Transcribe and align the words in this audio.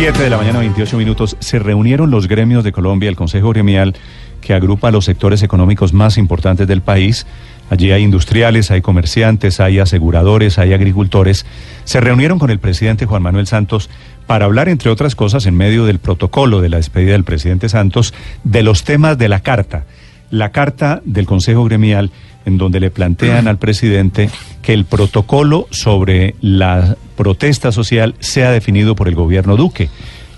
7 0.00 0.22
de 0.22 0.30
la 0.30 0.36
mañana, 0.36 0.60
28 0.60 0.96
minutos. 0.96 1.36
Se 1.40 1.58
reunieron 1.58 2.12
los 2.12 2.28
gremios 2.28 2.62
de 2.62 2.70
Colombia, 2.70 3.08
el 3.08 3.16
Consejo 3.16 3.50
Gremial, 3.50 3.96
que 4.40 4.54
agrupa 4.54 4.92
los 4.92 5.06
sectores 5.06 5.42
económicos 5.42 5.92
más 5.92 6.18
importantes 6.18 6.68
del 6.68 6.82
país. 6.82 7.26
Allí 7.68 7.90
hay 7.90 8.04
industriales, 8.04 8.70
hay 8.70 8.80
comerciantes, 8.80 9.58
hay 9.58 9.80
aseguradores, 9.80 10.60
hay 10.60 10.72
agricultores. 10.72 11.46
Se 11.82 11.98
reunieron 12.00 12.38
con 12.38 12.50
el 12.50 12.60
presidente 12.60 13.06
Juan 13.06 13.24
Manuel 13.24 13.48
Santos 13.48 13.90
para 14.28 14.44
hablar, 14.44 14.68
entre 14.68 14.88
otras 14.88 15.16
cosas, 15.16 15.46
en 15.46 15.56
medio 15.56 15.84
del 15.84 15.98
protocolo 15.98 16.60
de 16.60 16.68
la 16.68 16.76
despedida 16.76 17.10
del 17.10 17.24
presidente 17.24 17.68
Santos, 17.68 18.14
de 18.44 18.62
los 18.62 18.84
temas 18.84 19.18
de 19.18 19.28
la 19.28 19.40
carta. 19.40 19.84
La 20.30 20.52
carta 20.52 21.02
del 21.06 21.26
Consejo 21.26 21.64
Gremial, 21.64 22.12
en 22.48 22.56
donde 22.56 22.80
le 22.80 22.90
plantean 22.90 23.46
al 23.46 23.58
presidente 23.58 24.30
que 24.62 24.72
el 24.72 24.86
protocolo 24.86 25.68
sobre 25.70 26.34
la 26.40 26.96
protesta 27.14 27.72
social 27.72 28.14
sea 28.20 28.50
definido 28.50 28.96
por 28.96 29.06
el 29.06 29.14
gobierno 29.14 29.56
Duque. 29.56 29.90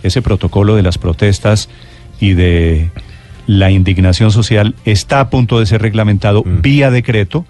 Ese 0.02 0.20
protocolo 0.20 0.74
de 0.74 0.82
las 0.82 0.98
protestas 0.98 1.68
y 2.20 2.34
de 2.34 2.90
la 3.46 3.70
indignación 3.70 4.32
social 4.32 4.74
está 4.84 5.20
a 5.20 5.30
punto 5.30 5.60
de 5.60 5.66
ser 5.66 5.82
reglamentado 5.82 6.42
vía 6.44 6.90
decreto 6.90 7.46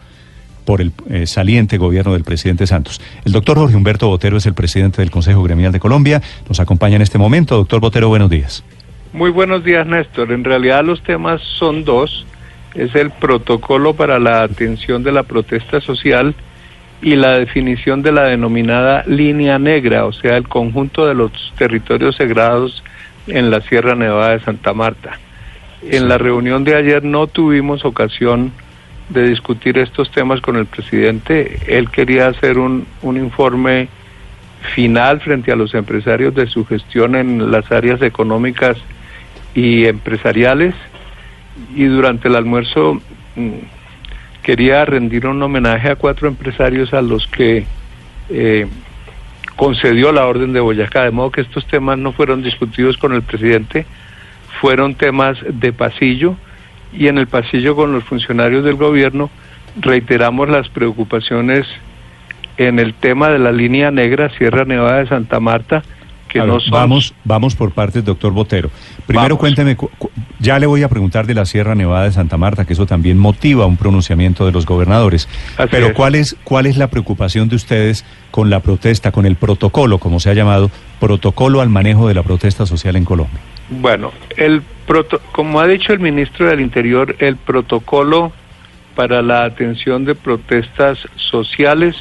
por 0.66 0.82
el 0.82 0.92
eh, 1.08 1.26
saliente 1.26 1.78
gobierno 1.78 2.12
del 2.12 2.22
presidente 2.22 2.66
Santos. 2.66 3.00
El 3.24 3.32
doctor 3.32 3.56
Jorge 3.56 3.76
Humberto 3.76 4.08
Botero 4.08 4.36
es 4.36 4.44
el 4.44 4.54
presidente 4.54 5.00
del 5.00 5.10
Consejo 5.10 5.42
Gremial 5.42 5.72
de 5.72 5.80
Colombia. 5.80 6.20
Nos 6.48 6.60
acompaña 6.60 6.96
en 6.96 7.02
este 7.02 7.16
momento. 7.16 7.56
Doctor 7.56 7.80
Botero, 7.80 8.08
buenos 8.08 8.28
días. 8.28 8.62
Muy 9.14 9.30
buenos 9.30 9.64
días, 9.64 9.86
Néstor. 9.86 10.30
En 10.32 10.44
realidad 10.44 10.84
los 10.84 11.02
temas 11.02 11.40
son 11.58 11.84
dos. 11.84 12.26
Es 12.74 12.94
el 12.94 13.10
protocolo 13.10 13.94
para 13.94 14.18
la 14.18 14.42
atención 14.42 15.02
de 15.02 15.12
la 15.12 15.24
protesta 15.24 15.80
social 15.80 16.34
y 17.02 17.16
la 17.16 17.38
definición 17.38 18.02
de 18.02 18.12
la 18.12 18.24
denominada 18.24 19.02
línea 19.06 19.58
negra, 19.58 20.04
o 20.04 20.12
sea, 20.12 20.36
el 20.36 20.46
conjunto 20.46 21.06
de 21.06 21.14
los 21.14 21.32
territorios 21.56 22.16
sagrados 22.16 22.84
en 23.26 23.50
la 23.50 23.60
Sierra 23.62 23.94
Nevada 23.94 24.30
de 24.30 24.40
Santa 24.40 24.74
Marta. 24.74 25.18
En 25.82 26.08
la 26.08 26.18
reunión 26.18 26.64
de 26.64 26.76
ayer 26.76 27.02
no 27.02 27.26
tuvimos 27.26 27.84
ocasión 27.84 28.52
de 29.08 29.28
discutir 29.28 29.78
estos 29.78 30.10
temas 30.10 30.40
con 30.40 30.56
el 30.56 30.66
presidente. 30.66 31.58
Él 31.66 31.90
quería 31.90 32.28
hacer 32.28 32.58
un, 32.58 32.86
un 33.02 33.16
informe 33.16 33.88
final 34.74 35.20
frente 35.20 35.52
a 35.52 35.56
los 35.56 35.74
empresarios 35.74 36.34
de 36.34 36.46
su 36.46 36.66
gestión 36.66 37.16
en 37.16 37.50
las 37.50 37.70
áreas 37.72 38.02
económicas 38.02 38.76
y 39.54 39.86
empresariales. 39.86 40.74
Y 41.74 41.84
durante 41.84 42.28
el 42.28 42.36
almuerzo 42.36 43.00
mm, 43.36 43.50
quería 44.42 44.84
rendir 44.84 45.26
un 45.26 45.42
homenaje 45.42 45.90
a 45.90 45.96
cuatro 45.96 46.28
empresarios 46.28 46.92
a 46.92 47.02
los 47.02 47.26
que 47.26 47.64
eh, 48.28 48.66
concedió 49.56 50.12
la 50.12 50.26
orden 50.26 50.52
de 50.52 50.60
Boyacá, 50.60 51.04
de 51.04 51.10
modo 51.10 51.30
que 51.30 51.42
estos 51.42 51.66
temas 51.66 51.98
no 51.98 52.12
fueron 52.12 52.42
discutidos 52.42 52.96
con 52.96 53.12
el 53.12 53.22
presidente, 53.22 53.86
fueron 54.60 54.94
temas 54.94 55.38
de 55.46 55.72
pasillo 55.72 56.36
y 56.92 57.08
en 57.08 57.18
el 57.18 57.26
pasillo 57.26 57.76
con 57.76 57.92
los 57.92 58.04
funcionarios 58.04 58.64
del 58.64 58.76
gobierno 58.76 59.30
reiteramos 59.76 60.48
las 60.48 60.68
preocupaciones 60.68 61.66
en 62.56 62.78
el 62.78 62.94
tema 62.94 63.28
de 63.28 63.38
la 63.38 63.52
línea 63.52 63.90
negra 63.90 64.30
Sierra 64.36 64.64
Nevada 64.64 64.98
de 64.98 65.08
Santa 65.08 65.40
Marta, 65.40 65.82
que 66.32 66.40
A 66.40 66.44
no 66.46 66.54
ver, 66.54 66.62
son... 66.62 66.70
Vamos, 66.72 67.14
vamos 67.24 67.54
por 67.54 67.72
partes, 67.72 68.04
doctor 68.04 68.32
Botero. 68.32 68.70
Primero 69.06 69.28
Vamos. 69.36 69.38
cuénteme, 69.40 69.76
cu- 69.76 69.90
cu- 69.98 70.10
ya 70.38 70.58
le 70.58 70.66
voy 70.66 70.82
a 70.82 70.88
preguntar 70.88 71.26
de 71.26 71.34
la 71.34 71.44
Sierra 71.44 71.74
Nevada 71.74 72.04
de 72.04 72.12
Santa 72.12 72.36
Marta, 72.36 72.64
que 72.64 72.72
eso 72.72 72.86
también 72.86 73.18
motiva 73.18 73.66
un 73.66 73.76
pronunciamiento 73.76 74.46
de 74.46 74.52
los 74.52 74.64
gobernadores. 74.66 75.28
Así 75.58 75.68
Pero 75.70 75.88
es. 75.88 75.92
¿cuál 75.94 76.14
es, 76.14 76.36
¿cuál 76.44 76.66
es 76.66 76.76
la 76.76 76.88
preocupación 76.88 77.48
de 77.48 77.56
ustedes 77.56 78.04
con 78.30 78.48
la 78.50 78.60
protesta, 78.60 79.10
con 79.12 79.26
el 79.26 79.36
protocolo, 79.36 79.98
como 79.98 80.20
se 80.20 80.30
ha 80.30 80.34
llamado, 80.34 80.70
protocolo 81.00 81.60
al 81.60 81.68
manejo 81.68 82.06
de 82.08 82.14
la 82.14 82.22
protesta 82.22 82.66
social 82.66 82.96
en 82.96 83.04
Colombia? 83.04 83.40
Bueno, 83.68 84.12
el 84.36 84.62
proto- 84.86 85.20
como 85.32 85.60
ha 85.60 85.66
dicho 85.66 85.92
el 85.92 86.00
ministro 86.00 86.46
del 86.48 86.60
Interior, 86.60 87.16
el 87.18 87.36
protocolo 87.36 88.32
para 88.94 89.22
la 89.22 89.44
atención 89.44 90.04
de 90.04 90.14
protestas 90.14 90.98
sociales 91.16 91.96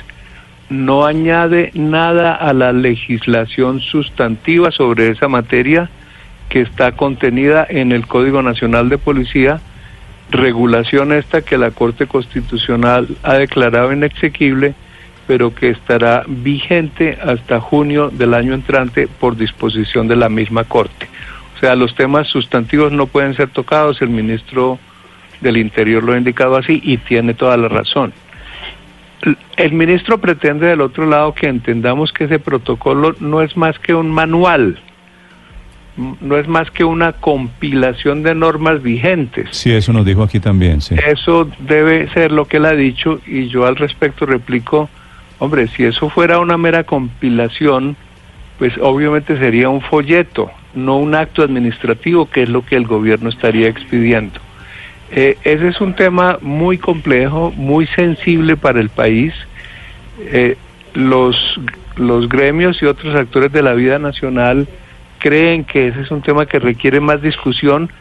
no 0.70 1.06
añade 1.06 1.72
nada 1.74 2.36
a 2.36 2.54
la 2.54 2.72
legislación 2.72 3.80
sustantiva 3.80 4.72
sobre 4.72 5.10
esa 5.10 5.28
materia 5.28 5.90
que 6.48 6.62
está 6.62 6.94
contenida 6.94 7.66
en 7.68 7.92
el 7.92 8.08
Código 8.08 8.42
Nacional 8.42 8.90
de 8.90 8.98
Policía, 8.98 9.60
regulación 10.32 11.12
esta 11.12 11.42
que 11.42 11.58
la 11.58 11.72
Corte 11.72 12.08
Constitucional 12.08 13.08
ha 13.24 13.36
declarado 13.36 13.92
inexequible, 13.92 14.74
pero 15.28 15.54
que 15.54 15.70
estará 15.70 16.24
vigente 16.28 17.18
hasta 17.22 17.60
junio 17.60 18.10
del 18.10 18.34
año 18.34 18.54
entrante 18.54 19.08
por 19.08 19.38
disposición 19.38 20.08
de 20.08 20.16
la 20.16 20.30
misma 20.30 20.64
Corte. 20.64 21.08
O 21.56 21.60
sea, 21.60 21.76
los 21.76 21.94
temas 21.94 22.28
sustantivos 22.28 22.92
no 22.92 23.08
pueden 23.08 23.36
ser 23.36 23.50
tocados, 23.50 24.02
el 24.02 24.10
ministro 24.10 24.80
del 25.42 25.58
Interior 25.58 26.04
lo 26.04 26.14
ha 26.14 26.18
indicado 26.18 26.56
así 26.56 26.80
y 26.84 26.98
tiene 26.98 27.34
toda 27.34 27.58
la 27.58 27.68
razón. 27.68 28.14
El 29.58 29.74
ministro 29.74 30.18
pretende 30.20 30.68
del 30.68 30.82
otro 30.82 31.06
lado 31.06 31.34
que 31.34 31.48
entendamos 31.48 32.14
que 32.14 32.26
ese 32.26 32.40
protocolo 32.40 33.16
no 33.20 33.42
es 33.42 33.58
más 33.58 33.78
que 33.80 33.94
un 33.94 34.10
manual, 34.10 34.80
no 36.22 36.38
es 36.38 36.48
más 36.48 36.72
que 36.72 36.84
una 36.84 37.14
compilación 37.14 38.24
de 38.24 38.34
normas 38.34 38.82
vigentes. 38.82 39.50
Sí, 39.52 39.72
eso 39.72 39.92
nos 39.92 40.06
dijo 40.06 40.24
aquí 40.24 40.40
también, 40.40 40.82
sí. 40.82 40.96
Eso 41.06 41.50
debe 41.60 42.10
ser 42.14 42.32
lo 42.32 42.46
que 42.46 42.58
él 42.58 42.66
ha 42.66 42.74
dicho 42.74 43.20
y 43.28 43.48
yo 43.50 43.66
al 43.66 43.76
respecto 43.76 44.26
replico, 44.26 44.90
hombre, 45.40 45.68
si 45.68 45.84
eso 45.84 46.10
fuera 46.10 46.40
una 46.40 46.58
mera 46.58 46.86
compilación, 46.86 47.98
pues 48.58 48.74
obviamente 48.82 49.38
sería 49.38 49.70
un 49.70 49.82
folleto, 49.82 50.52
no 50.74 50.98
un 50.98 51.16
acto 51.16 51.44
administrativo, 51.44 52.30
que 52.30 52.44
es 52.44 52.50
lo 52.50 52.66
que 52.66 52.76
el 52.76 52.86
gobierno 52.86 53.30
estaría 53.30 53.68
expidiendo. 53.68 54.40
Eh, 55.12 55.38
ese 55.44 55.70
es 55.70 55.82
un 55.82 55.96
tema 55.96 56.38
muy 56.42 56.78
complejo, 56.78 57.52
muy 57.56 57.88
sensible 57.88 58.58
para 58.58 58.80
el 58.80 58.90
país. 58.90 59.34
Eh, 60.20 60.58
los, 60.94 61.36
los 61.96 62.30
gremios 62.30 62.82
y 62.82 62.86
otros 62.86 63.16
actores 63.16 63.52
de 63.52 63.64
la 63.64 63.74
vida 63.74 64.00
nacional 64.00 64.68
creen 65.20 65.66
que 65.66 65.88
ese 65.88 66.02
es 66.02 66.12
un 66.12 66.22
tema 66.22 66.46
que 66.46 66.60
requiere 66.60 67.00
más 67.00 67.22
discusión. 67.22 67.92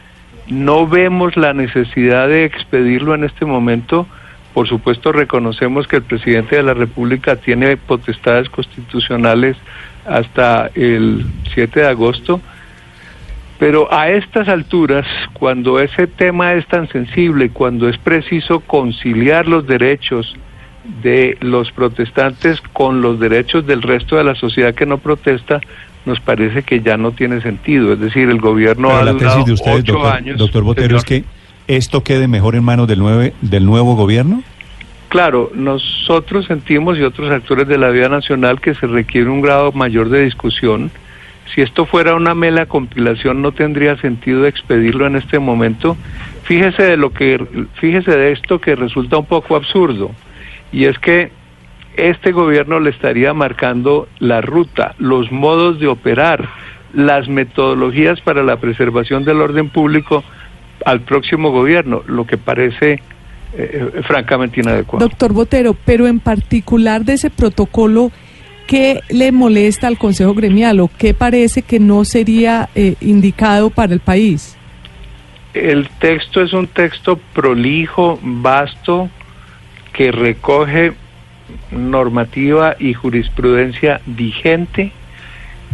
No 0.49 0.87
vemos 0.87 1.37
la 1.37 1.53
necesidad 1.53 2.29
de 2.29 2.45
expedirlo 2.45 3.15
en 3.15 3.25
este 3.25 3.45
momento. 3.45 4.07
Por 4.55 4.69
supuesto, 4.69 5.13
reconocemos 5.13 5.87
que 5.87 5.97
el 5.97 6.03
presidente 6.03 6.57
de 6.57 6.63
la 6.63 6.75
República 6.75 7.37
tiene 7.37 7.77
potestades 7.77 8.49
constitucionales 8.49 9.57
hasta 10.07 10.71
el 10.75 11.27
7 11.55 11.81
de 11.81 11.87
agosto. 11.87 12.41
Pero 13.59 13.93
a 13.93 14.09
estas 14.11 14.49
alturas, 14.49 15.07
cuando 15.33 15.81
ese 15.81 16.07
tema 16.07 16.55
es 16.55 16.67
tan 16.67 16.89
sensible, 16.89 17.51
cuando 17.51 17.89
es 17.89 17.99
preciso 17.99 18.61
conciliar 18.61 19.49
los 19.49 19.67
derechos 19.67 20.37
de 21.03 21.37
los 21.41 21.73
protestantes 21.73 22.61
con 22.73 23.03
los 23.03 23.19
derechos 23.19 23.67
del 23.67 23.83
resto 23.83 24.17
de 24.17 24.25
la 24.25 24.37
sociedad 24.37 24.75
que 24.75 24.87
no 24.87 24.99
protesta, 24.99 25.61
nos 26.07 26.21
parece 26.21 26.63
que 26.63 26.81
ya 26.81 26.97
no 26.97 27.13
tiene 27.13 27.41
sentido. 27.41 27.93
Es 27.93 28.01
decir, 28.01 28.29
el 28.31 28.41
gobierno 28.41 28.89
Pero 28.89 29.01
ha 29.01 29.05
la 29.05 29.13
durado 29.13 29.35
tesis 29.35 29.47
de 29.47 29.53
ustedes, 29.53 29.81
ocho 29.81 29.93
doctor, 29.95 30.15
años. 30.15 30.39
doctor 30.39 30.63
Botero, 30.63 30.97
es 30.97 31.05
que 31.05 31.25
esto 31.67 32.03
quede 32.03 32.29
mejor 32.29 32.55
en 32.55 32.65
manos 32.65 32.89
del, 32.89 33.01
nueve, 33.01 33.35
del 33.43 33.67
nuevo 33.67 33.97
gobierno. 33.97 34.43
Claro, 35.09 35.51
nosotros 35.55 36.47
sentimos 36.47 36.99
y 36.99 37.03
otros 37.03 37.31
actores 37.31 37.67
de 37.67 37.79
la 37.79 37.89
vida 37.91 38.09
nacional 38.09 38.61
que 38.61 38.75
se 38.75 38.87
requiere 38.87 39.29
un 39.29 39.41
grado 39.41 39.73
mayor 39.73 40.11
de 40.11 40.25
discusión. 40.25 40.91
Si 41.55 41.63
esto 41.63 41.87
fuera 41.87 42.15
una 42.15 42.35
mera 42.35 42.67
compilación 42.67 43.43
no 43.43 43.53
tendría 43.53 43.97
sentido 43.97 44.47
expedirlo 44.47 45.07
en 45.07 45.17
este 45.17 45.39
momento. 45.39 45.97
Fíjese 46.45 46.83
de 46.83 46.97
lo 46.97 47.13
que 47.13 47.39
fíjese 47.75 48.11
de 48.11 48.33
esto 48.33 48.61
que 48.61 48.75
resulta 48.75 49.19
un 49.19 49.27
poco 49.27 49.57
absurdo 49.57 50.11
y 50.73 50.85
es 50.85 50.99
que 50.99 51.31
este 51.97 52.33
gobierno 52.33 52.79
le 52.81 52.91
estaría 52.91 53.35
marcando 53.35 54.09
la 54.19 54.41
ruta, 54.41 54.95
los 54.99 55.33
modos 55.33 55.81
de 55.81 55.89
operar, 55.89 56.49
las 56.93 57.29
metodologías 57.29 58.21
para 58.21 58.43
la 58.43 58.57
preservación 58.59 59.25
del 59.25 59.41
orden 59.41 59.69
público 59.69 60.23
al 60.85 61.01
próximo 61.01 61.51
gobierno, 61.51 62.03
lo 62.07 62.25
que 62.25 62.39
parece 62.39 63.03
eh, 63.55 64.03
francamente 64.07 64.61
inadecuado. 64.61 65.07
Doctor 65.07 65.33
Botero, 65.33 65.75
pero 65.85 66.07
en 66.07 66.21
particular 66.21 67.05
de 67.05 67.15
ese 67.15 67.31
protocolo, 67.31 68.13
¿qué 68.69 69.01
le 69.09 69.33
molesta 69.33 69.89
al 69.89 69.99
Consejo 69.99 70.35
Gremial 70.35 70.79
o 70.79 70.91
qué 70.97 71.15
parece 71.15 71.63
que 71.63 71.81
no 71.81 72.05
sería 72.05 72.69
eh, 72.77 72.95
indicado 73.01 73.71
para 73.71 73.95
el 73.95 74.01
país? 74.01 74.57
El 75.55 75.89
texto 75.99 76.43
es 76.43 76.53
un 76.53 76.69
texto 76.69 77.19
prolijo, 77.33 78.21
vasto, 78.23 79.09
que 79.93 80.13
recoge 80.13 80.93
normativa 81.73 82.77
y 82.79 82.93
jurisprudencia 82.93 84.03
vigente. 84.05 84.93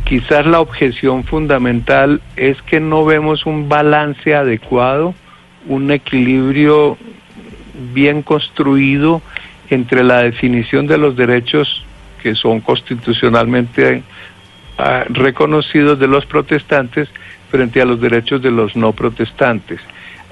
Quizás 0.04 0.46
la 0.46 0.60
objeción 0.60 1.24
fundamental 1.24 2.22
es 2.36 2.62
que 2.62 2.78
no 2.78 3.04
vemos 3.04 3.44
un 3.44 3.68
balance 3.68 4.36
adecuado, 4.36 5.14
un 5.66 5.90
equilibrio 5.90 6.96
bien 7.92 8.22
construido 8.22 9.20
entre 9.68 10.04
la 10.04 10.22
definición 10.22 10.86
de 10.86 10.98
los 10.98 11.16
derechos 11.16 11.83
que 12.24 12.34
son 12.34 12.62
constitucionalmente 12.62 14.02
ah, 14.78 15.04
reconocidos 15.10 15.98
de 15.98 16.06
los 16.06 16.24
protestantes 16.24 17.06
frente 17.50 17.82
a 17.82 17.84
los 17.84 18.00
derechos 18.00 18.40
de 18.40 18.50
los 18.50 18.74
no 18.76 18.92
protestantes. 18.92 19.78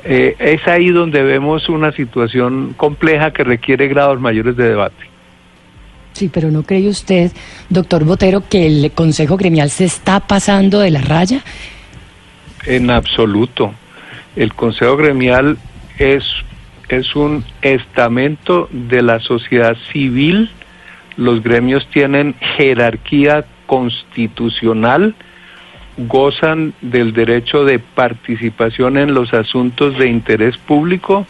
Eh, 0.05 0.35
es 0.39 0.67
ahí 0.67 0.89
donde 0.89 1.23
vemos 1.23 1.69
una 1.69 1.93
situación 1.93 2.73
compleja 2.79 3.31
que 3.31 3.45
requiere 3.45 3.89
grados 3.89 4.19
mayores 4.19 4.57
de 4.57 4.69
debate. 4.71 5.05
Sí, 6.15 6.31
pero 6.33 6.51
¿no 6.51 6.63
cree 6.63 6.89
usted, 6.89 7.31
doctor 7.69 8.05
Botero, 8.05 8.43
que 8.49 8.67
el 8.67 8.93
Consejo 8.93 9.37
Gremial 9.37 9.69
se 9.69 9.85
está 9.85 10.21
pasando 10.21 10.81
de 10.81 10.93
la 10.93 11.03
raya? 11.03 11.43
En 12.65 12.91
absoluto. 12.91 13.75
El 14.35 14.55
Consejo 14.55 14.97
Gremial 14.97 15.59
es, 15.99 16.25
es 16.89 17.15
un 17.15 17.45
estamento 17.61 18.67
de 18.73 19.03
la 19.03 19.21
sociedad 19.21 19.77
civil. 19.93 20.51
Los 21.17 21.43
gremios 21.43 21.87
tienen 21.89 22.35
jerarquía 22.57 23.45
constitucional, 23.67 25.15
gozan 25.97 26.75
del 26.81 27.13
derecho 27.13 27.65
de 27.65 27.79
participación 27.79 28.97
en 28.97 29.15
los 29.15 29.35
asuntos 29.35 29.99
de 29.99 30.09
interés 30.09 30.57
público, 30.59 31.27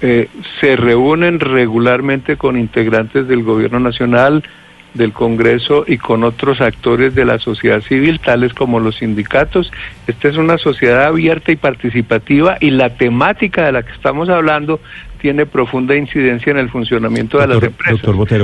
eh, 0.00 0.28
se 0.60 0.76
reúnen 0.76 1.40
regularmente 1.40 2.36
con 2.36 2.56
integrantes 2.56 3.26
del 3.26 3.42
gobierno 3.42 3.80
nacional, 3.80 4.44
del 4.94 5.12
Congreso 5.12 5.84
y 5.86 5.98
con 5.98 6.24
otros 6.24 6.60
actores 6.60 7.14
de 7.14 7.24
la 7.24 7.38
sociedad 7.38 7.80
civil, 7.82 8.20
tales 8.20 8.54
como 8.54 8.80
los 8.80 8.96
sindicatos. 8.96 9.70
Esta 10.06 10.28
es 10.28 10.36
una 10.36 10.58
sociedad 10.58 11.04
abierta 11.04 11.52
y 11.52 11.56
participativa 11.56 12.56
y 12.60 12.70
la 12.70 12.90
temática 12.90 13.66
de 13.66 13.72
la 13.72 13.82
que 13.82 13.92
estamos 13.92 14.28
hablando 14.28 14.80
tiene 15.20 15.46
profunda 15.46 15.94
incidencia 15.96 16.50
en 16.50 16.58
el 16.58 16.70
funcionamiento 16.70 17.38
de 17.38 17.46
las 17.46 17.62
empresas. 17.62 18.00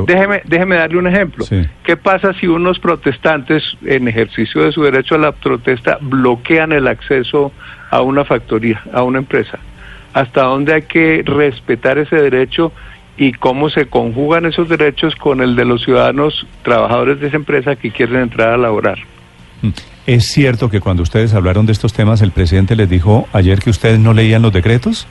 Déjeme, 0.06 0.42
déjeme 0.44 0.76
darle 0.76 0.98
un 0.98 1.06
ejemplo. 1.06 1.44
¿Qué 1.84 1.96
pasa 1.96 2.32
si 2.34 2.46
unos 2.46 2.78
protestantes, 2.78 3.62
en 3.84 4.08
ejercicio 4.08 4.62
de 4.62 4.72
su 4.72 4.82
derecho 4.82 5.14
a 5.14 5.18
la 5.18 5.32
protesta, 5.32 5.98
bloquean 6.00 6.72
el 6.72 6.86
acceso 6.86 7.52
a 7.90 8.02
una 8.02 8.24
factoría, 8.24 8.82
a 8.92 9.02
una 9.02 9.18
empresa? 9.18 9.58
hasta 10.14 10.44
dónde 10.44 10.72
hay 10.72 10.82
que 10.82 11.22
respetar 11.26 11.98
ese 11.98 12.16
derecho 12.16 12.72
y 13.16 13.32
cómo 13.32 13.68
se 13.68 13.86
conjugan 13.86 14.46
esos 14.46 14.68
derechos 14.68 15.14
con 15.16 15.40
el 15.40 15.54
de 15.56 15.64
los 15.64 15.84
ciudadanos 15.84 16.46
trabajadores 16.62 17.20
de 17.20 17.28
esa 17.28 17.36
empresa 17.36 17.76
que 17.76 17.90
quieren 17.90 18.22
entrar 18.22 18.50
a 18.50 18.56
laborar. 18.56 18.98
Mm. 19.60 19.70
¿Es 20.06 20.26
cierto 20.26 20.70
que 20.70 20.80
cuando 20.80 21.02
ustedes 21.02 21.34
hablaron 21.34 21.66
de 21.66 21.72
estos 21.72 21.92
temas, 21.92 22.22
el 22.22 22.30
presidente 22.30 22.76
les 22.76 22.88
dijo 22.88 23.26
ayer 23.32 23.58
que 23.58 23.70
ustedes 23.70 23.98
no 23.98 24.12
leían 24.12 24.42
los 24.42 24.52
decretos? 24.52 25.06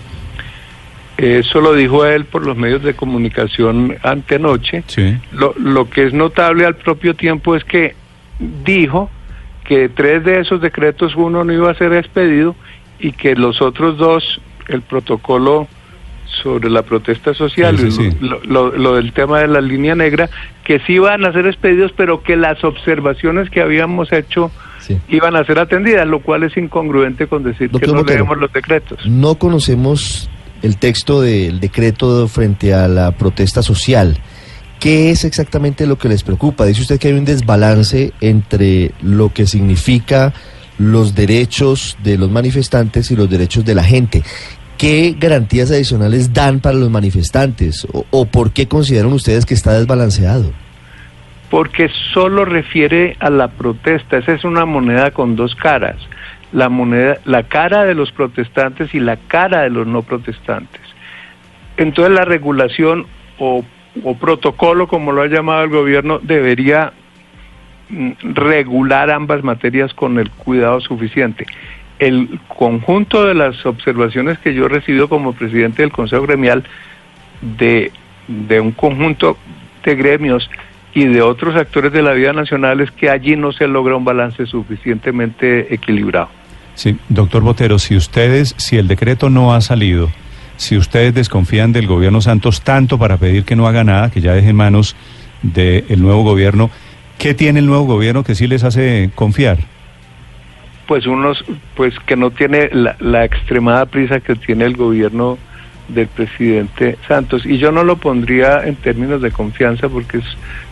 Eso 1.17 1.61
lo 1.61 1.73
dijo 1.73 2.05
él 2.05 2.25
por 2.25 2.45
los 2.45 2.57
medios 2.57 2.81
de 2.83 2.95
comunicación 2.95 3.97
antenoche. 4.01 4.83
Sí. 4.87 5.17
Lo, 5.31 5.53
lo 5.57 5.89
que 5.89 6.07
es 6.07 6.13
notable 6.13 6.65
al 6.65 6.75
propio 6.75 7.13
tiempo 7.15 7.55
es 7.55 7.63
que 7.63 7.95
dijo 8.39 9.09
que 9.63 9.89
tres 9.89 10.23
de 10.23 10.41
esos 10.41 10.59
decretos 10.61 11.15
uno 11.15 11.43
no 11.43 11.53
iba 11.53 11.71
a 11.71 11.75
ser 11.75 11.93
expedido 11.93 12.55
y 12.99 13.11
que 13.11 13.35
los 13.35 13.61
otros 13.61 13.97
dos 13.97 14.41
el 14.67 14.81
protocolo 14.81 15.67
sobre 16.41 16.69
la 16.69 16.81
protesta 16.81 17.33
social, 17.33 17.77
Lo, 18.43 18.95
del 18.95 19.13
tema 19.13 19.39
de 19.41 19.47
la 19.47 19.61
línea 19.61 19.93
negra, 19.93 20.29
que 20.63 20.79
sí 20.79 20.93
iban 20.93 21.25
a 21.25 21.31
ser 21.31 21.45
expedidos, 21.45 21.91
pero 21.95 22.23
que 22.23 22.35
las 22.35 22.63
observaciones 22.63 23.49
que 23.49 23.61
habíamos 23.61 24.11
hecho 24.11 24.51
iban 25.09 25.35
a 25.35 25.45
ser 25.45 25.59
atendidas, 25.59 26.07
lo 26.07 26.19
cual 26.21 26.43
es 26.43 26.57
incongruente 26.57 27.27
con 27.27 27.43
decir 27.43 27.69
que 27.69 27.87
no 27.87 28.03
leemos 28.03 28.37
los 28.37 28.51
decretos. 28.51 29.05
No 29.05 29.35
conocemos 29.35 30.29
el 30.63 30.77
texto 30.77 31.21
del 31.21 31.59
decreto 31.59 32.27
frente 32.27 32.73
a 32.73 32.87
la 32.87 33.11
protesta 33.11 33.61
social. 33.61 34.17
¿Qué 34.79 35.11
es 35.11 35.23
exactamente 35.23 35.85
lo 35.85 35.97
que 35.97 36.09
les 36.09 36.23
preocupa? 36.23 36.65
Dice 36.65 36.81
usted 36.81 36.99
que 36.99 37.09
hay 37.09 37.13
un 37.13 37.25
desbalance 37.25 38.11
entre 38.19 38.91
lo 39.01 39.31
que 39.31 39.45
significa 39.45 40.33
los 40.77 41.15
derechos 41.15 41.97
de 42.03 42.17
los 42.17 42.31
manifestantes 42.31 43.11
y 43.11 43.15
los 43.15 43.29
derechos 43.29 43.63
de 43.63 43.75
la 43.75 43.83
gente. 43.83 44.23
¿Qué 44.77 45.15
garantías 45.17 45.71
adicionales 45.71 46.33
dan 46.33 46.59
para 46.59 46.75
los 46.75 46.89
manifestantes 46.89 47.87
o, 48.11 48.25
por 48.25 48.51
qué 48.51 48.67
consideran 48.67 49.13
ustedes 49.13 49.45
que 49.45 49.53
está 49.53 49.73
desbalanceado? 49.73 50.51
Porque 51.49 51.89
solo 52.13 52.43
refiere 52.43 53.15
a 53.19 53.29
la 53.29 53.49
protesta, 53.49 54.17
esa 54.17 54.33
es 54.33 54.43
una 54.43 54.65
moneda 54.65 55.11
con 55.11 55.35
dos 55.35 55.55
caras, 55.55 55.97
la 56.53 56.69
moneda, 56.69 57.17
la 57.25 57.43
cara 57.43 57.83
de 57.83 57.95
los 57.95 58.11
protestantes 58.11 58.93
y 58.93 58.99
la 58.99 59.17
cara 59.17 59.63
de 59.63 59.71
los 59.71 59.87
no 59.87 60.03
protestantes. 60.03 60.81
Entonces 61.77 62.13
la 62.13 62.25
regulación 62.25 63.07
o, 63.39 63.65
protocolo, 64.19 64.87
como 64.87 65.11
lo 65.11 65.23
ha 65.23 65.27
llamado 65.27 65.63
el 65.63 65.69
gobierno, 65.69 66.19
debería 66.19 66.93
regular 67.89 69.09
ambas 69.11 69.43
materias 69.43 69.93
con 69.93 70.19
el 70.19 70.29
cuidado 70.29 70.79
suficiente. 70.79 71.45
El 71.99 72.39
conjunto 72.47 73.25
de 73.25 73.33
las 73.33 73.65
observaciones 73.65 74.37
que 74.39 74.53
yo 74.53 74.65
he 74.65 74.69
recibido 74.69 75.09
como 75.09 75.33
presidente 75.33 75.81
del 75.81 75.91
Consejo 75.91 76.23
Gremial 76.23 76.63
de 77.41 77.91
un 78.61 78.71
conjunto 78.71 79.37
de 79.83 79.95
gremios 79.95 80.49
y 80.93 81.05
de 81.05 81.21
otros 81.21 81.55
actores 81.55 81.91
de 81.91 82.03
la 82.03 82.13
vida 82.13 82.33
nacional 82.33 82.79
es 82.81 82.91
que 82.91 83.09
allí 83.09 83.35
no 83.35 83.51
se 83.51 83.67
logra 83.67 83.95
un 83.95 84.05
balance 84.05 84.45
suficientemente 84.45 85.73
equilibrado. 85.73 86.29
Sí, 86.75 86.97
doctor 87.09 87.43
Botero, 87.43 87.79
si 87.79 87.95
ustedes, 87.95 88.55
si 88.57 88.77
el 88.77 88.87
decreto 88.87 89.29
no 89.29 89.53
ha 89.53 89.61
salido, 89.61 90.09
si 90.57 90.77
ustedes 90.77 91.13
desconfían 91.13 91.71
del 91.71 91.87
gobierno 91.87 92.21
Santos 92.21 92.61
tanto 92.61 92.97
para 92.97 93.17
pedir 93.17 93.43
que 93.43 93.55
no 93.55 93.67
haga 93.67 93.83
nada, 93.83 94.09
que 94.09 94.21
ya 94.21 94.33
deje 94.33 94.49
en 94.49 94.55
manos 94.55 94.95
del 95.41 96.01
nuevo 96.01 96.23
gobierno, 96.23 96.69
¿Qué 97.23 97.33
tiene 97.33 97.59
el 97.59 97.67
nuevo 97.67 97.85
gobierno 97.85 98.23
que 98.23 98.35
sí 98.35 98.47
les 98.47 98.63
hace 98.63 99.09
confiar? 99.15 99.59
Pues 100.87 101.07
unos, 101.07 101.43
pues 101.75 101.97
que 102.05 102.17
no 102.17 102.31
tiene 102.31 102.69
la, 102.73 103.23
extremada 103.23 103.85
prisa 103.85 104.19
que 104.19 104.35
tiene 104.35 104.65
el 104.65 104.75
gobierno 104.75 105.37
del 105.87 106.07
presidente 106.07 106.97
Santos. 107.07 107.45
Y 107.45 107.59
yo 107.59 107.71
no 107.71 107.85
lo 107.85 107.95
pondría 107.95 108.65
en 108.65 108.75
términos 108.75 109.21
de 109.21 109.31
confianza 109.31 109.87
porque 109.87 110.19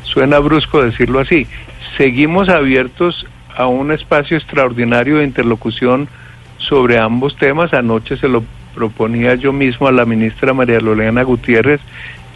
suena 0.03 0.39
brusco 0.39 0.83
decirlo 0.83 1.21
así. 1.21 1.47
Seguimos 1.97 2.49
abiertos 2.49 3.25
a 3.61 3.67
un 3.67 3.91
espacio 3.91 4.37
extraordinario 4.37 5.17
de 5.17 5.25
interlocución 5.25 6.07
sobre 6.57 6.99
ambos 6.99 7.35
temas. 7.37 7.73
Anoche 7.73 8.17
se 8.17 8.27
lo 8.27 8.43
proponía 8.75 9.35
yo 9.35 9.53
mismo 9.53 9.87
a 9.87 9.91
la 9.91 10.05
ministra 10.05 10.53
María 10.53 10.79
Lorena 10.79 11.23
Gutiérrez 11.23 11.81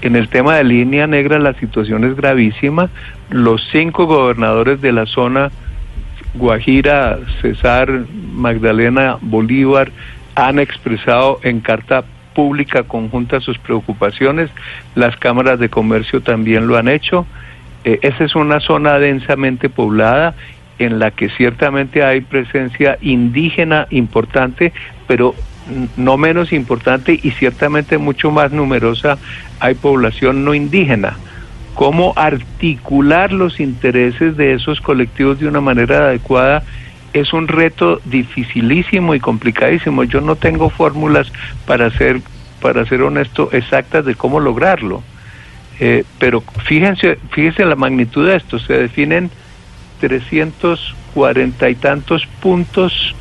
en 0.01 0.15
el 0.15 0.29
tema 0.29 0.57
de 0.57 0.63
línea 0.63 1.07
negra 1.07 1.39
la 1.39 1.53
situación 1.53 2.03
es 2.03 2.15
gravísima. 2.15 2.89
Los 3.29 3.67
cinco 3.71 4.05
gobernadores 4.05 4.81
de 4.81 4.91
la 4.91 5.05
zona, 5.05 5.51
Guajira, 6.35 7.17
Cesar, 7.41 7.89
Magdalena, 8.33 9.17
Bolívar, 9.21 9.91
han 10.35 10.59
expresado 10.59 11.39
en 11.43 11.61
carta 11.61 12.03
pública 12.33 12.83
conjunta 12.83 13.39
sus 13.39 13.57
preocupaciones. 13.57 14.49
Las 14.93 15.15
cámaras 15.17 15.59
de 15.59 15.69
comercio 15.69 16.21
también 16.21 16.67
lo 16.67 16.77
han 16.77 16.89
hecho. 16.89 17.25
Eh, 17.85 17.99
esa 18.01 18.25
es 18.25 18.35
una 18.35 18.59
zona 18.59 18.99
densamente 18.99 19.69
poblada 19.69 20.35
en 20.79 20.99
la 20.99 21.11
que 21.11 21.29
ciertamente 21.29 22.03
hay 22.03 22.21
presencia 22.21 22.97
indígena 23.01 23.87
importante, 23.89 24.73
pero 25.07 25.35
no 25.97 26.17
menos 26.17 26.53
importante 26.53 27.19
y 27.21 27.31
ciertamente 27.31 27.97
mucho 27.97 28.31
más 28.31 28.51
numerosa 28.51 29.17
hay 29.59 29.75
población 29.75 30.45
no 30.45 30.53
indígena. 30.53 31.17
¿Cómo 31.73 32.13
articular 32.15 33.33
los 33.33 33.59
intereses 33.59 34.37
de 34.37 34.53
esos 34.53 34.79
colectivos 34.79 35.39
de 35.39 35.47
una 35.47 35.61
manera 35.61 36.07
adecuada? 36.07 36.63
Es 37.13 37.33
un 37.33 37.47
reto 37.47 38.01
dificilísimo 38.05 39.15
y 39.15 39.19
complicadísimo. 39.19 40.03
Yo 40.03 40.21
no 40.21 40.35
tengo 40.35 40.69
fórmulas 40.69 41.31
para 41.65 41.89
ser, 41.91 42.21
para 42.61 42.85
ser 42.85 43.01
honesto, 43.01 43.49
exactas 43.51 44.05
de 44.05 44.15
cómo 44.15 44.39
lograrlo. 44.39 45.03
Eh, 45.79 46.05
pero 46.17 46.41
fíjense, 46.63 47.17
fíjense 47.31 47.65
la 47.65 47.75
magnitud 47.75 48.25
de 48.25 48.37
esto. 48.37 48.57
Se 48.59 48.73
definen 48.73 49.29
340 49.99 51.69
y 51.69 51.75
tantos 51.75 52.25
puntos 52.41 53.15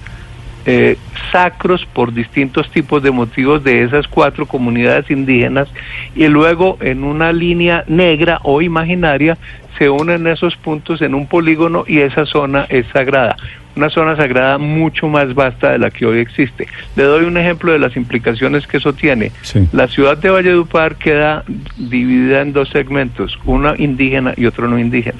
eh, 0.66 0.96
sacros 1.30 1.84
por 1.84 2.14
distintos 2.14 2.70
tipos 2.70 3.02
de 3.02 3.10
motivos 3.10 3.62
de 3.62 3.82
esas 3.82 4.08
cuatro 4.08 4.46
comunidades 4.46 5.10
indígenas 5.10 5.68
y 6.14 6.26
luego 6.28 6.78
en 6.80 7.04
una 7.04 7.32
línea 7.32 7.84
negra 7.86 8.40
o 8.44 8.62
imaginaria 8.62 9.36
se 9.76 9.90
unen 9.90 10.26
esos 10.26 10.56
puntos 10.56 11.02
en 11.02 11.14
un 11.14 11.26
polígono 11.26 11.84
y 11.86 11.98
esa 11.98 12.24
zona 12.24 12.66
es 12.70 12.86
sagrada. 12.94 13.36
Una 13.76 13.90
zona 13.90 14.16
sagrada 14.16 14.56
mucho 14.56 15.08
más 15.08 15.34
vasta 15.34 15.72
de 15.72 15.78
la 15.78 15.90
que 15.90 16.06
hoy 16.06 16.20
existe. 16.20 16.68
Le 16.94 17.02
doy 17.02 17.24
un 17.24 17.36
ejemplo 17.36 17.72
de 17.72 17.80
las 17.80 17.96
implicaciones 17.96 18.66
que 18.66 18.76
eso 18.76 18.92
tiene. 18.92 19.32
Sí. 19.42 19.68
La 19.72 19.88
ciudad 19.88 20.16
de 20.16 20.30
Valledupar 20.30 20.94
queda 20.94 21.44
dividida 21.76 22.40
en 22.40 22.52
dos 22.52 22.68
segmentos, 22.70 23.38
uno 23.44 23.74
indígena 23.76 24.32
y 24.36 24.46
otro 24.46 24.68
no 24.68 24.78
indígena. 24.78 25.18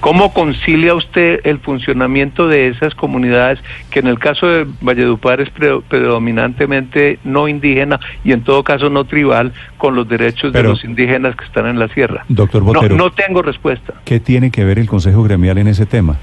¿Cómo 0.00 0.32
concilia 0.32 0.94
usted 0.94 1.40
el 1.44 1.58
funcionamiento 1.58 2.46
de 2.46 2.68
esas 2.68 2.94
comunidades 2.94 3.58
que 3.90 3.98
en 3.98 4.06
el 4.06 4.18
caso 4.20 4.46
de 4.46 4.66
Valledupar 4.80 5.40
es 5.40 5.50
pre- 5.50 5.80
predominantemente 5.88 7.18
no 7.24 7.48
indígena 7.48 7.98
y 8.24 8.30
en 8.32 8.42
todo 8.44 8.62
caso 8.62 8.90
no 8.90 9.04
tribal 9.04 9.52
con 9.76 9.96
los 9.96 10.08
derechos 10.08 10.50
Pero- 10.52 10.68
de 10.68 10.74
los 10.74 10.84
indígenas 10.84 11.34
que 11.34 11.44
están 11.44 11.66
en 11.66 11.78
la 11.80 11.88
sierra? 11.88 12.24
Doctor 12.28 12.62
Botero, 12.62 12.96
no 12.96 13.10
tengo 13.10 13.42
respuesta. 13.42 13.94
¿qué 14.04 14.20
tiene 14.20 14.50
que 14.52 14.64
ver 14.64 14.78
el 14.78 14.86
Consejo 14.86 15.22
Gremial 15.24 15.58
en 15.58 15.66
ese 15.66 15.84
tema? 15.84 16.16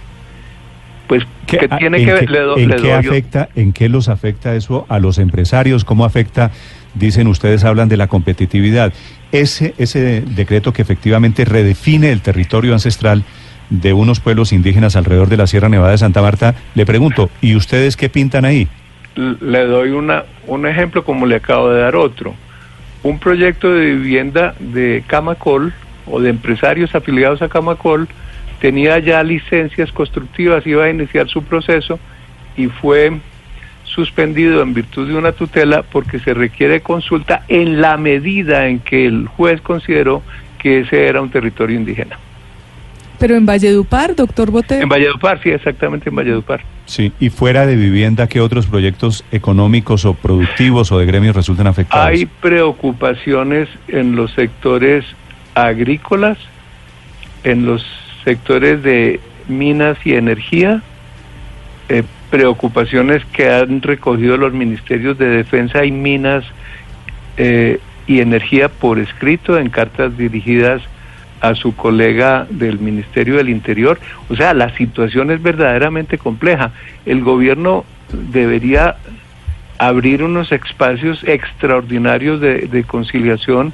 Pues 1.08 1.24
que 1.46 1.68
ah, 1.70 1.78
tiene 1.78 1.98
en 2.00 2.06
que 2.06 2.14
ver, 2.14 2.26
qué- 2.26 2.32
le, 2.32 2.40
do- 2.40 2.58
¿En 2.58 2.70
le 2.70 2.76
qué 2.78 2.88
yo- 2.88 2.96
afecta, 2.96 3.50
en 3.56 3.74
qué 3.74 3.90
los 3.90 4.08
afecta 4.10 4.56
eso 4.56 4.86
a 4.90 5.00
los 5.00 5.18
empresarios? 5.20 5.84
¿Cómo 5.86 6.06
afecta? 6.06 6.52
Dicen 6.96 7.28
ustedes, 7.28 7.66
hablan 7.66 7.90
de 7.90 7.98
la 7.98 8.08
competitividad. 8.08 8.94
Ese, 9.34 9.76
ese 9.78 10.22
decreto 10.22 10.72
que 10.72 10.82
efectivamente 10.82 11.44
redefine 11.44 12.12
el 12.12 12.22
territorio 12.22 12.72
ancestral 12.74 13.24
de 13.70 13.94
unos 13.94 14.20
pueblos 14.20 14.54
indígenas 14.54 14.96
alrededor 14.96 15.30
de 15.30 15.38
la 15.38 15.48
Sierra 15.48 15.70
Nevada 15.70 15.92
de 15.92 15.98
Santa 15.98 16.22
Marta, 16.22 16.56
le 16.76 16.86
pregunto, 16.86 17.30
¿y 17.42 17.56
ustedes 17.56 17.98
qué 17.98 18.10
pintan 18.10 18.46
ahí? 18.46 18.68
le 19.16 19.66
doy 19.66 19.92
una, 19.92 20.26
un 20.48 20.68
ejemplo 20.68 21.04
como 21.04 21.26
le 21.26 21.36
acabo 21.36 21.70
de 21.70 21.82
dar 21.82 21.96
otro. 21.96 22.36
Un 23.04 23.20
proyecto 23.20 23.72
de 23.72 23.86
vivienda 23.96 24.56
de 24.60 25.04
Camacol 25.08 25.74
o 26.06 26.20
de 26.20 26.30
empresarios 26.30 26.94
afiliados 26.96 27.42
a 27.42 27.50
Camacol 27.50 28.08
tenía 28.60 29.00
ya 29.00 29.24
licencias 29.24 29.92
constructivas, 29.92 30.66
iba 30.66 30.86
a 30.86 30.90
iniciar 30.90 31.28
su 31.30 31.44
proceso 31.44 32.00
y 32.58 32.68
fue 32.68 33.20
suspendido 33.84 34.62
en 34.62 34.74
virtud 34.74 35.08
de 35.08 35.16
una 35.16 35.32
tutela 35.32 35.84
porque 35.84 36.20
se 36.20 36.34
requiere 36.34 36.82
consulta 36.82 37.44
en 37.48 37.80
la 37.80 37.98
medida 37.98 38.68
en 38.68 38.80
que 38.80 39.06
el 39.06 39.28
juez 39.28 39.62
consideró 39.62 40.22
que 40.58 40.82
ese 40.82 41.08
era 41.08 41.22
un 41.22 41.30
territorio 41.30 41.78
indígena. 41.78 42.18
Pero 43.20 43.36
en 43.36 43.46
Valledupar, 43.46 44.16
doctor 44.16 44.52
Botero. 44.52 44.82
En 44.82 44.90
Valledupar, 44.90 45.42
sí, 45.42 45.50
exactamente 45.50 46.10
en 46.10 46.16
Valledupar. 46.16 46.62
Sí, 46.86 47.12
y 47.20 47.30
fuera 47.30 47.66
de 47.66 47.76
vivienda, 47.76 48.28
¿qué 48.28 48.42
otros 48.42 48.68
proyectos 48.68 49.24
económicos 49.32 50.06
o 50.06 50.14
productivos 50.14 50.92
o 50.92 51.00
de 51.00 51.06
gremios 51.06 51.36
resultan 51.36 51.68
afectados? 51.68 52.08
Hay 52.08 52.26
preocupaciones 52.26 53.70
en 53.88 54.16
los 54.16 54.32
sectores 54.34 55.06
agrícolas, 55.56 56.38
en 57.44 57.66
los 57.66 57.86
sectores 58.24 58.84
de 58.84 59.20
minas 59.48 59.98
y 60.04 60.14
energía, 60.14 60.82
eh, 61.90 62.04
preocupaciones 62.30 63.24
que 63.26 63.50
han 63.50 63.82
recogido 63.82 64.38
los 64.38 64.54
ministerios 64.54 65.18
de 65.18 65.30
defensa 65.30 65.86
y 65.86 65.92
minas 65.92 66.44
eh, 67.38 67.80
y 68.08 68.20
energía 68.20 68.70
por 68.70 69.00
escrito 69.00 69.58
en 69.58 69.70
cartas 69.70 70.18
dirigidas 70.18 70.82
a 70.82 70.86
su 71.54 71.76
colega 71.76 72.48
del 72.50 72.80
Ministerio 72.80 73.36
del 73.36 73.50
Interior. 73.50 74.00
O 74.30 74.36
sea, 74.36 74.56
la 74.56 74.76
situación 74.76 75.30
es 75.30 75.44
verdaderamente 75.44 76.18
compleja. 76.18 76.72
El 77.06 77.22
gobierno 77.22 77.86
debería 78.32 78.96
abrir 79.78 80.24
unos 80.24 80.52
espacios 80.52 81.24
extraordinarios 81.24 82.40
de, 82.40 82.84
conciliación, 82.88 83.74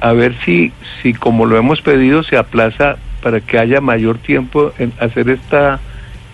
a 0.00 0.12
ver 0.12 0.34
si, 0.44 0.72
si 1.02 1.12
como 1.14 1.46
lo 1.46 1.56
hemos 1.56 1.82
pedido 1.82 2.22
se 2.22 2.36
aplaza 2.36 2.96
para 3.22 3.40
que 3.40 3.58
haya 3.58 3.80
mayor 3.80 4.18
tiempo 4.18 4.72
en 4.78 4.92
hacer 4.98 5.30
esta, 5.30 5.80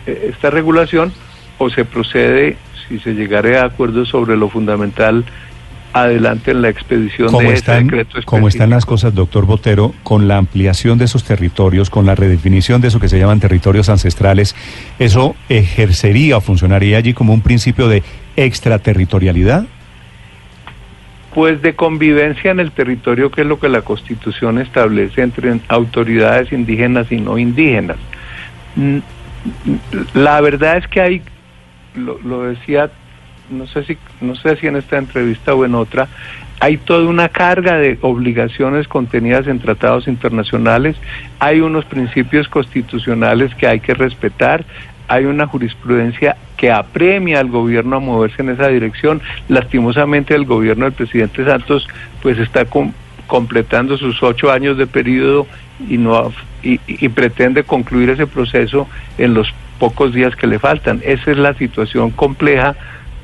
eh, 0.07 0.31
esta 0.31 0.51
regulación 0.51 1.13
o 1.59 1.69
se 1.71 1.85
procede, 1.85 2.57
si 2.89 2.99
se 2.99 3.15
llegare 3.15 3.59
a 3.59 3.65
acuerdos 3.65 4.09
sobre 4.09 4.37
lo 4.37 4.49
fundamental, 4.49 5.25
adelante 5.93 6.51
en 6.51 6.63
la 6.63 6.69
expedición 6.69 7.29
¿Cómo 7.29 7.41
de 7.41 7.47
ese 7.49 7.57
están, 7.57 7.85
decreto 7.85 8.19
cómo 8.25 8.49
están 8.49 8.71
las 8.71 8.87
cosas, 8.87 9.15
doctor 9.15 9.47
Botero, 9.47 9.95
con 10.03 10.29
la 10.29 10.37
ampliación 10.37 10.99
de 10.99 11.07
esos 11.07 11.25
territorios, 11.25 11.91
con 11.91 12.07
la 12.07 12.15
redefinición 12.15 12.81
de 12.81 12.89
eso 12.89 13.01
que 13.01 13.09
se 13.09 13.19
llaman 13.19 13.41
territorios 13.41 13.89
ancestrales? 13.89 14.55
¿Eso 14.99 15.35
ejercería 15.49 16.37
o 16.37 16.41
funcionaría 16.41 16.99
allí 16.99 17.15
como 17.15 17.33
un 17.33 17.41
principio 17.41 17.89
de 17.89 18.03
extraterritorialidad? 18.37 19.67
Pues 21.35 21.63
de 21.63 21.75
convivencia 21.75 22.51
en 22.51 22.61
el 22.61 22.73
territorio, 22.73 23.31
que 23.31 23.43
es 23.43 23.47
lo 23.47 23.61
que 23.61 23.69
la 23.69 23.83
Constitución 23.83 24.59
establece 24.59 25.23
entre 25.23 25.61
autoridades 25.69 26.53
indígenas 26.53 27.11
y 27.13 27.17
no 27.17 27.39
indígenas. 27.39 27.97
Mm, 28.77 28.99
La 30.15 30.41
verdad 30.41 30.79
es 30.79 30.89
que 30.89 31.01
hay, 31.01 31.23
lo, 31.95 32.19
lo 32.21 32.43
decía, 32.43 32.91
no 33.51 33.67
sé 33.67 33.85
si, 33.85 33.99
no 34.21 34.35
sé 34.35 34.57
si 34.57 34.67
en 34.67 34.77
esta 34.77 34.99
entrevista 34.99 35.55
o 35.55 35.65
en 35.65 35.75
otra, 35.75 36.09
hay 36.61 36.77
toda 36.77 37.09
una 37.09 37.29
carga 37.29 37.77
de 37.79 37.99
obligaciones 38.03 38.89
contenidas 38.89 39.47
en 39.47 39.61
tratados 39.61 40.09
internacionales, 40.09 40.97
hay 41.39 41.61
unos 41.61 41.85
principios 41.85 42.49
constitucionales 42.49 43.55
que 43.55 43.67
hay 43.67 43.81
que 43.81 43.95
respetar, 43.95 44.65
hay 45.07 45.25
una 45.25 45.47
jurisprudencia 45.47 46.37
que 46.57 46.71
apremia 46.71 47.41
al 47.41 47.49
gobierno 47.49 47.97
a 47.97 48.01
moverse 48.01 48.43
en 48.43 48.51
esa 48.51 48.69
dirección. 48.69 49.23
Lastimosamente 49.49 50.35
el 50.35 50.45
gobierno 50.45 50.85
del 50.85 50.93
presidente 50.93 51.45
Santos 51.45 51.89
pues 52.21 52.39
está 52.39 52.67
com- 52.67 52.93
completando 53.27 53.97
sus 53.97 54.23
ocho 54.23 54.51
años 54.53 54.77
de 54.77 54.87
periodo 54.87 55.47
y 55.89 55.97
no 55.97 56.33
y, 56.63 56.81
y 56.87 57.09
pretende 57.09 57.63
concluir 57.63 58.11
ese 58.11 58.27
proceso 58.27 58.89
en 59.17 59.33
los 59.33 59.55
pocos 59.79 60.13
días 60.13 60.35
que 60.35 60.47
le 60.49 60.59
faltan. 60.59 61.01
Esa 61.05 61.31
es 61.31 61.39
la 61.39 61.55
situación 61.55 62.11
compleja 62.11 62.75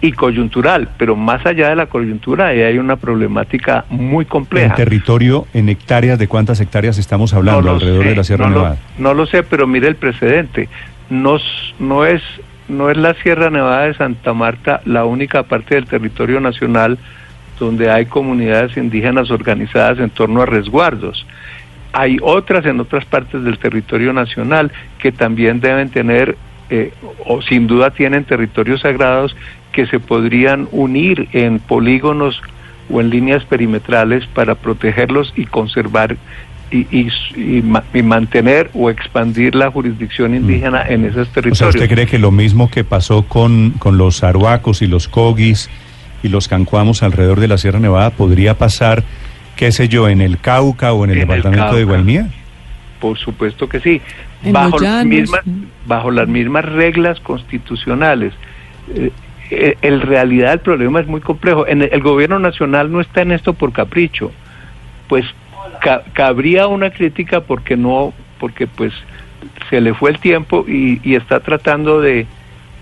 y 0.05 0.13
coyuntural, 0.13 0.89
pero 0.99 1.17
más 1.17 1.47
allá 1.47 1.71
de 1.71 1.77
la 1.77 1.87
coyuntura 1.87 2.49
ahí 2.49 2.61
hay 2.61 2.77
una 2.79 2.97
problemática 2.97 3.87
muy 3.89 4.25
En 4.25 4.29
compleja. 4.29 4.75
territorio, 4.75 5.47
en 5.55 5.69
hectáreas, 5.71 6.19
¿de 6.19 6.29
cuántas 6.29 6.61
hectáreas 6.61 6.99
estamos 6.99 7.33
hablando 7.33 7.63
No 7.63 7.71
alrededor 7.73 8.03
sé, 8.03 8.09
de 8.11 8.17
la 8.17 8.25
Sierra 8.25 8.47
no 8.49 8.53
lo- 8.55 8.59
Nevada? 8.61 8.77
no 8.99 9.15
lo 9.15 9.25
sé, 9.27 9.43
pero 9.43 9.67
mire 9.67 9.89
el 9.89 9.97
precedente. 9.97 10.69
No, 11.09 11.37
s- 11.37 11.45
no, 11.79 12.05
es, 12.05 12.23
no 12.69 12.91
es 12.91 12.99
la 12.99 13.15
Sierra 13.15 13.49
Nevada 13.49 13.85
de 13.87 13.95
Santa 13.95 14.35
Marta 14.35 14.83
la 14.85 15.07
única 15.07 15.43
parte 15.45 15.75
del 15.75 15.87
territorio 15.87 16.39
nacional 16.41 16.99
donde 17.59 17.91
hay 17.91 18.05
comunidades 18.05 18.77
indígenas 18.77 19.31
organizadas 19.31 19.99
en 20.01 20.11
torno 20.11 20.43
a 20.43 20.47
resguardos. 20.47 21.25
Hay 21.93 22.19
otras 22.21 22.67
en 22.67 22.79
otras 22.81 23.05
partes 23.07 23.43
del 23.43 23.57
territorio 23.59 24.13
nacional 24.13 24.71
que 24.99 25.13
también 25.13 25.61
deben 25.61 25.89
tener, 25.89 26.37
eh, 26.69 26.93
o 27.25 27.41
sin 27.41 27.67
duda 27.69 27.91
tienen 27.91 28.25
territorios 28.25 28.81
sagrados 28.81 29.35
que 29.75 29.87
se 29.87 29.99
podrían 30.01 30.69
unir 30.73 31.29
en 31.33 31.59
polígonos 31.59 32.41
o 32.91 33.01
en 33.01 33.11
líneas 33.11 33.45
perimetrales 33.45 34.27
para 34.35 34.55
protegerlos 34.55 35.33
y 35.37 35.47
conservar 35.47 36.17
y, 36.71 36.87
y- 36.91 37.09
y 37.37 37.63
ma- 37.63 37.85
y 37.93 38.03
mantener 38.03 38.71
o 38.75 38.89
expandir 38.91 39.55
la 39.55 39.71
jurisdicción 39.71 40.35
indígena 40.35 40.83
en 40.89 41.05
esos 41.05 41.17
Mm. 41.17 41.21
O 41.21 41.25
sea, 41.25 41.35
territorios. 41.43 41.75
¿usted 41.77 41.89
cree 41.91 42.07
que 42.07 42.19
lo 42.19 42.31
mismo 42.31 42.71
que 42.71 42.85
pasó 42.85 43.23
con, 43.25 43.71
con 43.79 43.99
los 43.99 44.23
aruacos 44.25 44.81
y 44.83 44.87
los 44.87 45.09
cogis 45.09 45.69
y 46.23 46.29
los 46.29 46.49
cancuamos 46.49 47.03
alrededor 47.03 47.41
de 47.41 47.49
la 47.49 47.59
Sierra 47.59 47.79
Nevada 47.81 48.11
podría 48.11 48.57
pasar, 48.57 49.03
qué 49.57 49.73
sé 49.73 49.89
yo, 49.89 50.09
en 50.09 50.21
el 50.21 50.39
Cauca 50.39 50.93
o 50.93 51.05
en 51.05 51.11
el 51.11 51.17
En 51.19 51.23
el 51.23 51.29
departamento 51.29 51.77
de. 51.77 51.85
Guainía? 51.85 52.29
Por 53.01 53.19
supuesto 53.19 53.69
que 53.69 53.81
sí. 53.81 54.01
Bajo 54.51 54.79
las, 54.79 55.05
mismas, 55.07 55.41
mm. 55.47 55.63
bajo 55.87 56.11
las 56.11 56.27
mismas 56.29 56.65
reglas 56.65 57.21
constitucionales. 57.21 58.33
Eh, 58.95 59.11
en 59.51 60.01
realidad 60.01 60.55
el 60.55 60.61
problema 60.61 61.01
es 61.01 61.07
muy 61.07 61.21
complejo. 61.21 61.67
En 61.67 61.83
el, 61.83 62.01
gobierno 62.03 62.39
nacional 62.39 62.91
no 62.91 63.01
está 63.01 63.23
en 63.23 63.33
esto 63.33 63.53
por 63.53 63.73
capricho. 63.73 64.33
Pues 65.09 65.25
ca- 65.81 66.03
cabría 66.13 66.67
una 66.67 66.91
crítica 66.91 67.41
porque 67.41 67.77
no, 67.77 68.13
porque 68.39 68.67
pues 68.67 68.93
se 69.71 69.81
le 69.81 69.95
fue 69.95 70.11
el 70.11 70.19
tiempo 70.19 70.65
y, 70.67 71.01
y 71.03 71.15
está 71.17 71.41
tratando 71.41 72.01
de, 72.01 72.27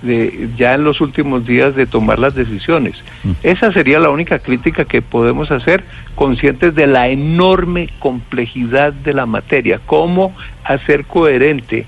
de 0.02 0.48
ya 0.56 0.74
en 0.74 0.84
los 0.84 1.00
últimos 1.00 1.44
días 1.46 1.74
de 1.74 1.86
tomar 1.86 2.18
las 2.18 2.34
decisiones. 2.34 2.94
Mm. 3.24 3.32
Esa 3.42 3.72
sería 3.72 3.98
la 3.98 4.10
única 4.10 4.38
crítica 4.38 4.84
que 4.84 5.02
podemos 5.02 5.50
hacer, 5.50 5.82
conscientes 6.14 6.74
de 6.74 6.86
la 6.86 7.08
enorme 7.08 7.88
complejidad 7.98 8.92
de 8.92 9.14
la 9.14 9.26
materia, 9.26 9.80
cómo 9.84 10.34
hacer 10.64 11.04
coherente 11.06 11.86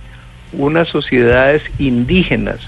unas 0.52 0.88
sociedades 0.88 1.62
indígenas 1.78 2.58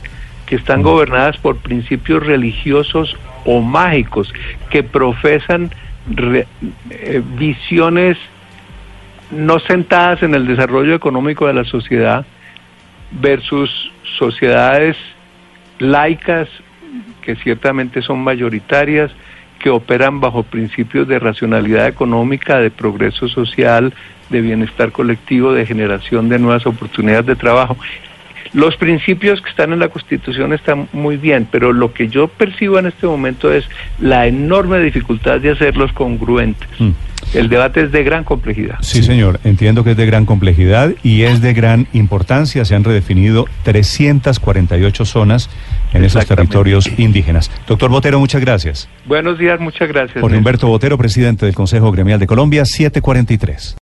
que 0.46 0.56
están 0.56 0.82
gobernadas 0.82 1.36
por 1.38 1.56
principios 1.56 2.24
religiosos 2.24 3.16
o 3.44 3.60
mágicos, 3.60 4.32
que 4.70 4.82
profesan 4.82 5.70
eh, 6.16 7.22
visiones 7.36 8.16
no 9.30 9.58
sentadas 9.58 10.22
en 10.22 10.34
el 10.34 10.46
desarrollo 10.46 10.94
económico 10.94 11.46
de 11.46 11.54
la 11.54 11.64
sociedad 11.64 12.24
versus 13.10 13.92
sociedades 14.18 14.96
laicas 15.78 16.48
que 17.22 17.36
ciertamente 17.36 18.02
son 18.02 18.20
mayoritarias, 18.20 19.10
que 19.58 19.68
operan 19.68 20.20
bajo 20.20 20.44
principios 20.44 21.08
de 21.08 21.18
racionalidad 21.18 21.88
económica, 21.88 22.58
de 22.58 22.70
progreso 22.70 23.26
social, 23.28 23.92
de 24.30 24.40
bienestar 24.40 24.92
colectivo, 24.92 25.52
de 25.52 25.66
generación 25.66 26.28
de 26.28 26.38
nuevas 26.38 26.66
oportunidades 26.66 27.26
de 27.26 27.36
trabajo. 27.36 27.76
Los 28.56 28.74
principios 28.78 29.42
que 29.42 29.50
están 29.50 29.74
en 29.74 29.80
la 29.80 29.90
Constitución 29.90 30.54
están 30.54 30.88
muy 30.94 31.18
bien, 31.18 31.46
pero 31.50 31.74
lo 31.74 31.92
que 31.92 32.08
yo 32.08 32.26
percibo 32.26 32.78
en 32.78 32.86
este 32.86 33.06
momento 33.06 33.52
es 33.52 33.68
la 34.00 34.26
enorme 34.26 34.80
dificultad 34.80 35.40
de 35.40 35.50
hacerlos 35.50 35.92
congruentes. 35.92 36.66
Mm. 36.78 36.92
El 37.34 37.50
debate 37.50 37.82
es 37.82 37.92
de 37.92 38.02
gran 38.02 38.24
complejidad. 38.24 38.76
Sí, 38.80 39.02
señor, 39.02 39.40
entiendo 39.44 39.84
que 39.84 39.90
es 39.90 39.96
de 39.98 40.06
gran 40.06 40.24
complejidad 40.24 40.94
y 41.02 41.24
es 41.24 41.42
de 41.42 41.52
gran 41.52 41.86
importancia. 41.92 42.64
Se 42.64 42.74
han 42.74 42.82
redefinido 42.82 43.46
348 43.64 45.04
zonas 45.04 45.50
en 45.92 46.04
esos 46.04 46.24
territorios 46.24 46.90
indígenas. 46.98 47.50
Doctor 47.66 47.90
Botero, 47.90 48.18
muchas 48.18 48.40
gracias. 48.40 48.88
Buenos 49.04 49.38
días, 49.38 49.60
muchas 49.60 49.88
gracias. 49.88 50.18
Por. 50.18 50.32
Humberto 50.32 50.66
Botero, 50.68 50.96
presidente 50.96 51.44
del 51.44 51.54
Consejo 51.54 51.92
Gremial 51.92 52.18
de 52.18 52.26
Colombia, 52.26 52.64
743. 52.64 53.74